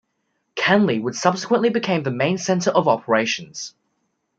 [0.55, 3.75] Canley would subsequently become the main centre of operations.